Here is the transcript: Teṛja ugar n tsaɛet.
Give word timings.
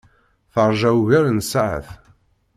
Teṛja 0.53 0.89
ugar 0.99 1.25
n 1.31 1.37
tsaɛet. 1.39 1.87